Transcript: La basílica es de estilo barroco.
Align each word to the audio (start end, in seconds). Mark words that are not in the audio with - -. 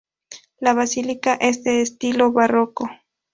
La 0.57 0.73
basílica 0.73 1.35
es 1.35 1.63
de 1.63 1.83
estilo 1.83 2.31
barroco. 2.31 2.89